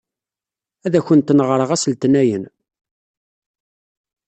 [0.85, 2.43] Ad akent-n-ɣṛeɣ ass Letnayen.